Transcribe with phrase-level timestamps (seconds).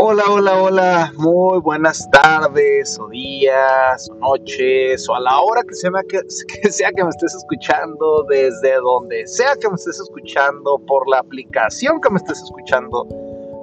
[0.00, 5.74] Hola, hola, hola, muy buenas tardes o días o noches o a la hora que
[5.74, 6.20] sea, que,
[6.62, 11.18] que sea que me estés escuchando, desde donde sea que me estés escuchando, por la
[11.18, 13.06] aplicación que me estés escuchando.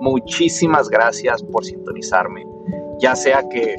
[0.00, 2.46] Muchísimas gracias por sintonizarme.
[3.00, 3.76] Ya sea que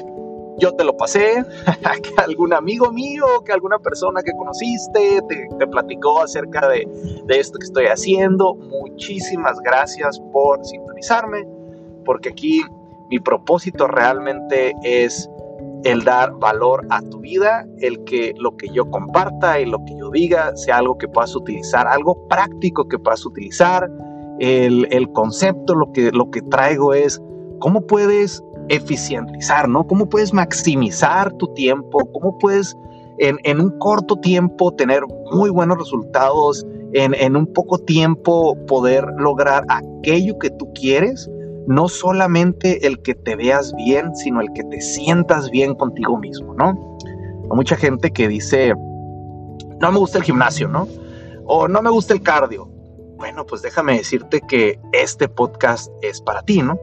[0.58, 1.42] yo te lo pasé,
[2.02, 6.86] que algún amigo mío, que alguna persona que conociste te, te platicó acerca de
[7.28, 8.56] esto que estoy haciendo.
[8.56, 11.59] Muchísimas gracias por sintonizarme
[12.04, 12.62] porque aquí
[13.10, 15.28] mi propósito realmente es
[15.84, 19.96] el dar valor a tu vida, el que lo que yo comparta y lo que
[19.96, 23.90] yo diga sea algo que puedas utilizar, algo práctico que puedas utilizar.
[24.38, 27.20] El, concepto, lo que, lo que traigo es
[27.58, 29.86] cómo puedes eficientizar, ¿no?
[29.86, 31.98] ¿Cómo puedes maximizar tu tiempo?
[32.12, 32.74] ¿Cómo puedes
[33.18, 36.66] en, en un corto tiempo tener muy buenos resultados?
[36.92, 41.28] En, en un poco tiempo poder lograr aquello que tú quieres
[41.66, 46.54] no solamente el que te veas bien, sino el que te sientas bien contigo mismo,
[46.54, 46.98] ¿no?
[47.04, 48.74] Hay mucha gente que dice,
[49.80, 50.88] no me gusta el gimnasio, ¿no?
[51.46, 52.68] O no me gusta el cardio.
[53.16, 56.78] Bueno, pues déjame decirte que este podcast es para ti, ¿no?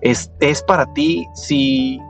[0.00, 2.00] Es, es para ti si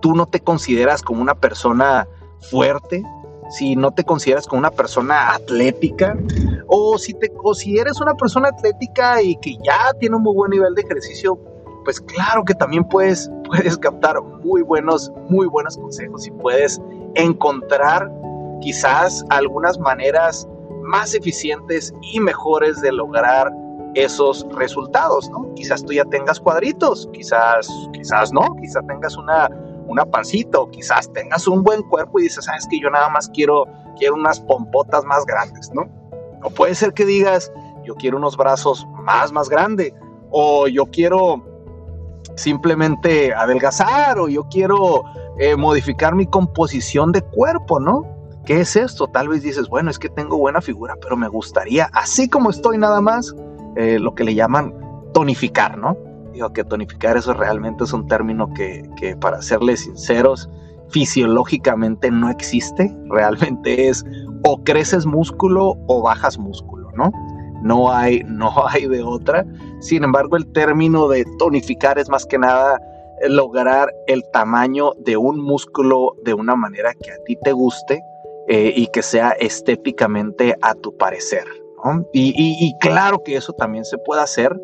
[0.00, 2.06] tú no te consideras como una persona
[2.50, 3.02] fuerte,
[3.50, 6.16] si no te consideras como una persona atlética,
[6.66, 10.34] o si, te, o si eres una persona atlética y que ya tiene un muy
[10.34, 11.38] buen nivel de ejercicio,
[11.84, 16.80] pues claro que también puedes, puedes captar muy buenos, muy buenos consejos y puedes
[17.14, 18.10] encontrar
[18.60, 20.46] quizás algunas maneras
[20.82, 23.52] más eficientes y mejores de lograr
[23.94, 25.52] esos resultados, ¿no?
[25.54, 29.50] Quizás tú ya tengas cuadritos, quizás, quizás no, quizás tengas una,
[29.88, 33.28] una pancita, o quizás tengas un buen cuerpo y dices, sabes que yo nada más
[33.30, 33.66] quiero,
[33.98, 35.88] quiero unas pompotas más grandes, ¿no?
[36.42, 37.50] O puede ser que digas,
[37.84, 39.92] yo quiero unos brazos más, más grandes,
[40.30, 41.42] o yo quiero
[42.36, 45.02] simplemente adelgazar, o yo quiero
[45.38, 48.04] eh, modificar mi composición de cuerpo, ¿no?
[48.44, 49.08] ¿Qué es esto?
[49.08, 52.78] Tal vez dices, bueno, es que tengo buena figura, pero me gustaría, así como estoy
[52.78, 53.34] nada más,
[53.76, 54.74] eh, lo que le llaman
[55.12, 55.96] tonificar, ¿no?
[56.38, 60.48] Digo que tonificar eso realmente es un término que, que para serles sinceros,
[60.88, 64.04] fisiológicamente no existe, realmente es
[64.44, 67.10] o creces músculo o bajas músculo, ¿no?
[67.64, 69.44] No hay, no hay de otra.
[69.80, 72.80] Sin embargo, el término de tonificar es más que nada
[73.28, 78.00] lograr el tamaño de un músculo de una manera que a ti te guste
[78.46, 81.48] eh, y que sea estéticamente a tu parecer.
[82.12, 84.56] Y, claro que eso también se puede hacer.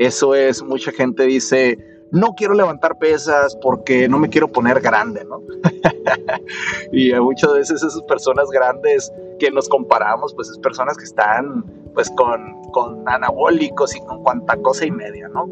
[0.00, 1.76] Eso es, mucha gente dice,
[2.10, 5.42] no quiero levantar pesas porque no me quiero poner grande, ¿no?
[6.92, 12.08] y muchas veces esas personas grandes que nos comparamos, pues es personas que están pues
[12.16, 15.50] con, con anabólicos y con cuanta cosa y media, ¿no?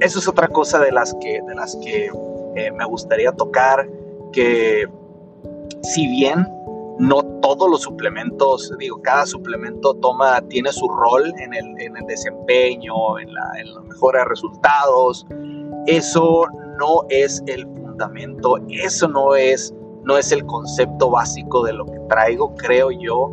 [0.00, 2.10] Eso es otra cosa de las que, de las que
[2.56, 3.86] eh, me gustaría tocar,
[4.32, 4.88] que
[5.82, 6.48] si bien
[6.98, 7.20] no
[7.56, 13.18] todos los suplementos, digo, cada suplemento toma, tiene su rol en el, en el desempeño,
[13.18, 15.26] en, la, en los mejores resultados,
[15.86, 16.44] eso
[16.78, 19.74] no es el fundamento, eso no es,
[20.04, 23.30] no es el concepto básico de lo que traigo, creo yo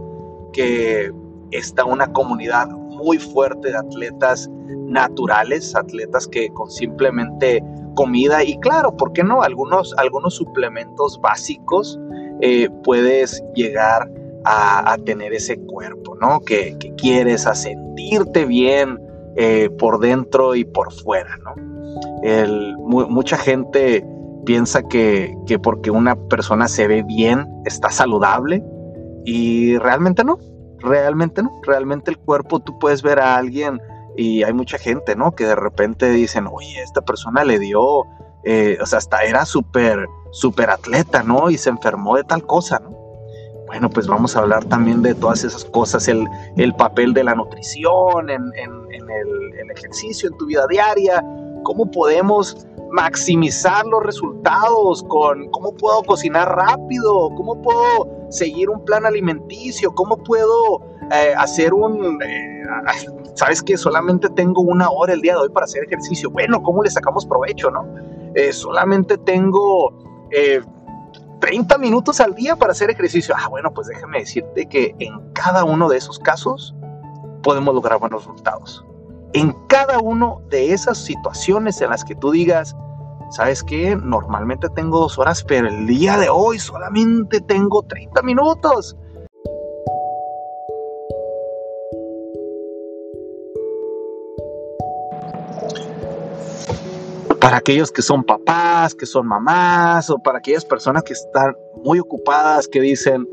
[0.54, 1.12] que
[1.52, 7.64] está una comunidad muy fuerte de atletas naturales, atletas que con simplemente
[7.96, 9.42] comida y claro, ¿por qué no?
[9.42, 12.00] Algunos, algunos suplementos básicos
[12.42, 14.10] eh, puedes llegar
[14.46, 16.40] a, tener ese cuerpo, ¿no?
[16.42, 19.00] Que, quieres, a sentirte bien
[19.36, 21.56] eh, por dentro y por fuera, ¿no?
[22.88, 24.06] mucha gente
[24.46, 28.64] piensa que, que porque una persona se ve bien está saludable
[29.26, 30.38] y realmente no
[30.82, 33.80] realmente no, realmente el cuerpo tú puedes ver a alguien
[34.18, 35.34] y hay mucha gente, ¿no?
[35.34, 38.06] Que de repente dicen, oye, esta persona le dio,
[38.44, 41.50] eh, o sea, hasta era súper, súper atleta, ¿no?
[41.50, 42.98] Y se enfermó de tal cosa, ¿no?
[43.68, 46.26] Bueno, pues vamos a hablar también de todas esas cosas, el,
[46.58, 51.24] el papel de la nutrición, en, el ejercicio, en tu vida diaria,
[51.64, 59.06] cómo podemos maximizar los resultados con cómo puedo cocinar rápido, cómo puedo seguir un plan
[59.06, 60.82] alimenticio, cómo puedo
[61.12, 62.22] eh, hacer un...
[62.24, 62.64] Eh,
[63.36, 66.30] Sabes que solamente tengo una hora el día de hoy para hacer ejercicio.
[66.30, 67.88] Bueno, ¿cómo le sacamos provecho, no?
[68.36, 69.94] Eh, solamente tengo
[71.40, 73.36] 30 minutos al día para hacer ejercicio.
[73.38, 76.76] Ah, bueno, pues déjame decirte que en cada uno de esos casos
[77.42, 78.86] podemos lograr buenos resultados
[79.34, 82.76] en cada una de esas situaciones en las que tú digas,
[83.32, 83.96] ¿sabes qué?
[83.96, 88.98] Normalmente tengo dos horas, pero el día de hoy solamente tengo 30 minutos.
[97.40, 102.00] Para aquellos que son papás, que son mamás, o para aquellas personas que están muy
[102.00, 103.28] ocupadas, que dicen,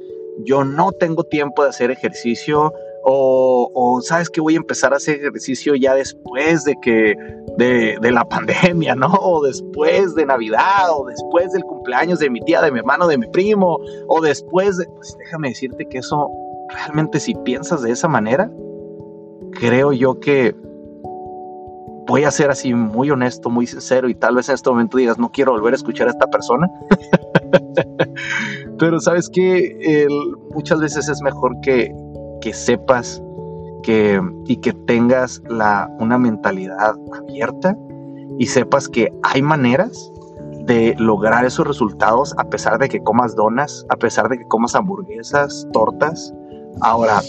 [0.45, 2.73] yo no tengo tiempo de hacer ejercicio,
[3.09, 7.15] o, sabes que voy a empezar a hacer ejercicio ya después de que
[7.57, 9.13] de, la pandemia, ¿no?
[9.21, 13.19] O después de Navidad, o después del cumpleaños de mi tía, de mi hermano, de
[13.19, 14.87] mi primo, o después de...
[14.87, 16.29] Pues déjame decirte que eso
[16.69, 18.51] realmente si piensas de esa manera,
[19.53, 20.57] creo yo que
[22.07, 25.19] voy a ser así muy honesto, muy sincero y tal vez en este momento digas,
[25.19, 26.71] no quiero volver a escuchar a esta persona.
[28.79, 30.07] Pero sabes que
[30.53, 31.93] muchas veces es mejor que,
[32.41, 33.23] que sepas
[33.83, 37.77] que, y que tengas la, una mentalidad abierta
[38.39, 40.13] y sepas que hay maneras
[40.67, 44.75] de lograr esos resultados a pesar de que comas donas, a pesar de que comas
[44.75, 46.35] hamburguesas, tortas.
[46.81, 47.23] Ahora,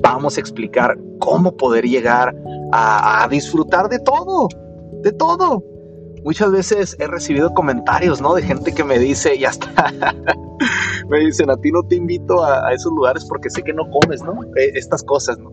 [0.00, 2.34] vamos a explicar cómo poder llegar
[2.72, 4.48] a, disfrutar de todo,
[5.02, 5.62] de todo.
[6.24, 8.34] Muchas veces he recibido comentarios, ¿no?
[8.34, 9.92] De gente que me dice, ya está,
[11.08, 14.22] me dicen, a ti no te invito a, esos lugares porque sé que no comes,
[14.22, 14.40] ¿no?
[14.56, 15.52] E, estas cosas, ¿no?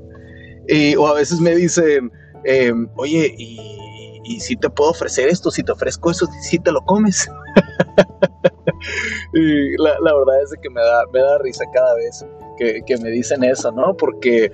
[0.67, 2.11] Y, o a veces me dicen,
[2.43, 3.71] em, oye, y,
[4.39, 7.29] si te puedo ofrecer esto, si te ofrezco eso, si te lo comes.
[9.33, 12.25] y la, verdad es que me da, me da risa cada vez
[12.57, 13.95] que, que me dicen eso, ¿no?
[13.95, 14.51] Porque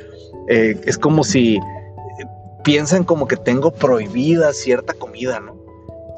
[0.47, 1.59] eh, es como si
[2.63, 5.55] piensan como que tengo prohibida cierta comida, ¿no?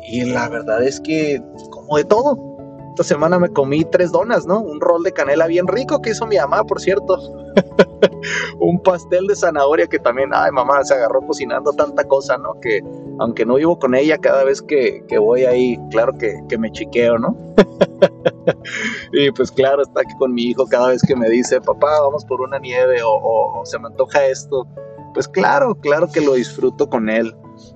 [0.07, 2.53] Y la verdad es que como de todo.
[2.89, 4.59] Esta semana me comí tres donas, ¿no?
[4.59, 7.18] Un rol de canela bien rico que hizo mi mamá, por cierto.
[8.59, 12.59] un pastel de zanahoria que también, ay, mamá se agarró cocinando tanta cosa, ¿no?
[12.59, 12.81] Que
[13.19, 17.36] aunque no vivo con ella, cada vez que, voy ahí, claro que, me chiqueo, ¿no?
[19.13, 22.25] y pues claro, está aquí con mi hijo cada vez que me dice, papá, vamos
[22.25, 24.68] por una nieve o se me antoja esto
[25.13, 27.34] pues claro, claro que lo disfruto con él.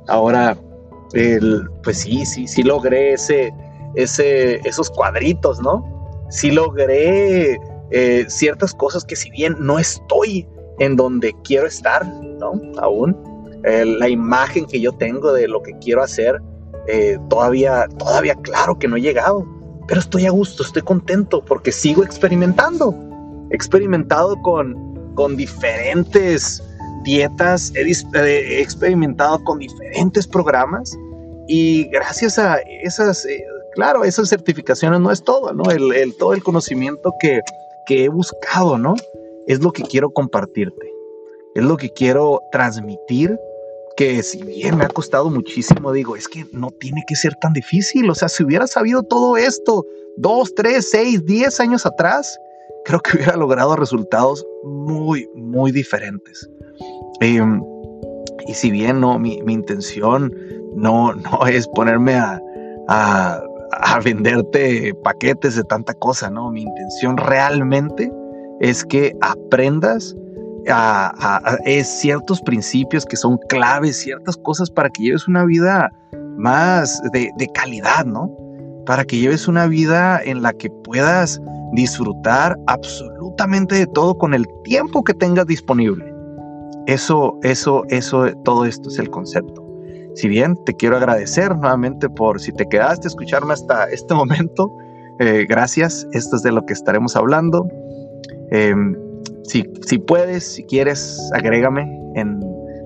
[0.08, 0.58] Ahora,
[1.14, 3.54] el, pues sí, sí, sí logré ese,
[3.96, 5.86] ese, esos cuadritos, ¿no?
[6.30, 7.60] Sí logré
[7.92, 10.48] eh, ciertas cosas que si bien no estoy
[10.80, 12.60] en donde quiero estar, ¿no?
[12.80, 13.16] Aún,
[13.64, 16.42] la imagen que yo tengo de lo que quiero hacer,
[16.88, 19.46] eh, todavía, todavía claro que no he llegado,
[19.88, 22.94] pero estoy a gusto, estoy contento porque sigo experimentando.
[23.50, 26.62] He experimentado con, con diferentes
[27.04, 30.96] dietas, he, experimentado con diferentes programas
[31.48, 33.42] y gracias a esas, eh,
[33.74, 35.64] claro, esas certificaciones no es todo, ¿no?
[35.72, 37.40] El, todo el conocimiento que,
[37.86, 38.96] que he buscado, ¿no?
[39.48, 40.92] Es lo que quiero compartirte,
[41.56, 43.40] es lo que quiero transmitir
[43.98, 47.52] que si bien me ha costado muchísimo, digo, es que no tiene que ser tan
[47.52, 48.10] difícil.
[48.10, 49.84] O sea, si hubiera sabido todo esto
[50.18, 52.40] dos, tres, seis, diez años atrás,
[52.86, 56.48] creo que hubiera logrado resultados muy, muy diferentes.
[57.20, 57.62] Em,
[58.48, 60.34] y si bien no, mi, intención
[60.76, 62.40] no, no es ponerme a,
[62.88, 66.52] a, venderte paquetes de tanta cosa, ¿no?
[66.52, 68.12] Mi intención realmente
[68.60, 70.16] es que aprendas
[70.70, 75.92] a, ciertos principios que son claves, ciertas cosas para que lleves una vida
[76.38, 78.32] más de, de calidad, ¿no?
[78.86, 81.42] Para que lleves una vida en la que puedas
[81.74, 86.14] disfrutar absolutamente de todo con el tiempo que tengas disponible.
[86.88, 89.64] Eso, eso, eso, todo esto es el concepto.
[90.16, 94.72] Si bien te quiero agradecer nuevamente por si te quedaste escucharme hasta este momento,
[95.20, 96.08] eh, gracias.
[96.14, 97.68] Esto es de lo que estaremos hablando.
[98.52, 98.96] Em,
[99.44, 99.64] si,
[100.00, 101.84] puedes, si quieres, agrégame
[102.16, 102.40] en,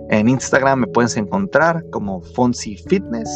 [0.09, 3.29] en Instagram, me puedes encontrar como Fonsi Fitness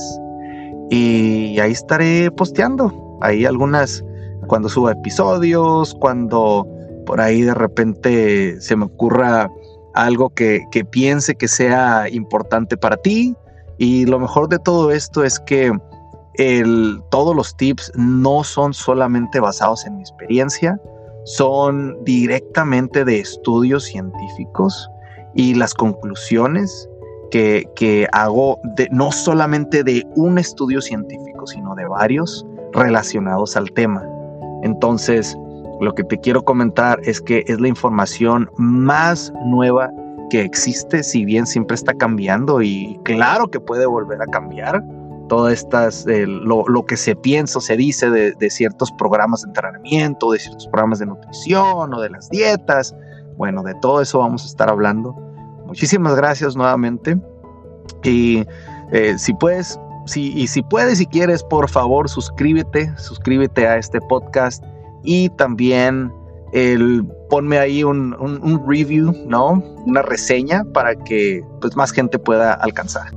[0.90, 3.18] y ahí estaré posteando.
[3.22, 4.04] Ahí algunas,
[4.48, 6.68] cuando suba episodios, cuando
[7.06, 9.50] por ahí de repente se me ocurra
[9.94, 10.62] algo que,
[10.92, 13.36] piense que sea importante para ti.
[13.78, 15.72] Y lo mejor de todo esto es que
[16.36, 20.80] el, todos los tips no son solamente basados en mi experiencia,
[21.26, 24.90] son directamente de estudios científicos
[25.34, 26.90] y las conclusiones
[27.32, 33.72] que, que, hago de, no solamente de un estudio científico, sino de varios relacionados al
[33.72, 34.04] tema.
[34.64, 35.36] Entonces,
[35.82, 39.92] lo que te quiero comentar es que es la información más nueva
[40.30, 44.84] que existe, si bien siempre está cambiando y claro que puede volver a cambiar.
[45.28, 50.32] Todas estas, eh, lo, que se piensa o se dice de, ciertos programas de entrenamiento,
[50.32, 52.96] de ciertos programas de nutrición o de las dietas.
[53.38, 55.16] Bueno, de todo eso vamos a estar hablando.
[55.66, 57.18] Muchísimas gracias nuevamente.
[58.04, 58.46] Y
[58.92, 64.00] eh, si puedes, si, y si puedes, si quieres, por favor, suscríbete, suscríbete a este
[64.02, 64.64] podcast
[65.04, 66.12] y también
[66.54, 69.64] el ponme ahí un, un, review, ¿no?
[69.86, 73.12] Una reseña para que pues más gente pueda alcanzar.